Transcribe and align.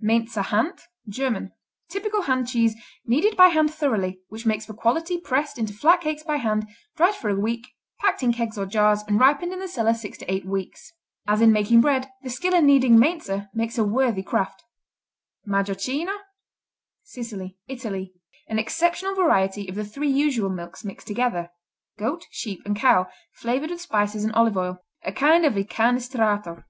Mainzer 0.00 0.42
Hand 0.44 0.82
German 1.08 1.50
Typical 1.90 2.22
hand 2.22 2.46
cheese, 2.46 2.76
kneaded 3.06 3.36
by 3.36 3.48
hand 3.48 3.74
thoroughly, 3.74 4.20
which 4.28 4.46
makes 4.46 4.64
for 4.64 4.72
quality, 4.72 5.18
pressed 5.18 5.58
into 5.58 5.72
flat 5.72 6.00
cakes 6.02 6.22
by 6.22 6.36
hand, 6.36 6.68
dried 6.96 7.16
for 7.16 7.28
a 7.28 7.34
week, 7.34 7.66
packed 7.98 8.22
in 8.22 8.32
kegs 8.32 8.56
or 8.56 8.66
jars 8.66 9.02
and 9.08 9.18
ripened 9.18 9.52
in 9.52 9.58
the 9.58 9.66
cellar 9.66 9.92
six 9.92 10.16
to 10.18 10.32
eight 10.32 10.46
weeks. 10.46 10.92
As 11.26 11.40
in 11.40 11.50
making 11.50 11.80
bread, 11.80 12.08
the 12.22 12.30
skill 12.30 12.54
in 12.54 12.66
kneading 12.66 12.98
Mainzer 13.00 13.48
makes 13.52 13.78
a 13.78 13.84
worthy 13.84 14.22
craft. 14.22 14.62
Majocchino 15.44 16.16
Sicily, 17.02 17.58
Italy 17.66 18.12
An 18.46 18.60
exceptional 18.60 19.16
variety 19.16 19.66
of 19.68 19.74
the 19.74 19.84
three 19.84 20.08
usual 20.08 20.50
milks 20.50 20.84
mixed 20.84 21.08
together: 21.08 21.50
goat, 21.98 22.26
sheep 22.30 22.62
and 22.64 22.76
cow, 22.76 23.08
flavored 23.32 23.70
with 23.70 23.80
spices 23.80 24.22
and 24.22 24.32
olive 24.34 24.56
oil. 24.56 24.84
A 25.02 25.10
kind 25.10 25.44
of 25.44 25.54
Incanestrato. 25.56 26.62